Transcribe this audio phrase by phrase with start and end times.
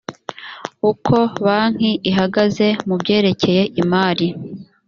[0.91, 1.15] uko
[1.45, 4.27] banki ihagaze mu byerekeye imari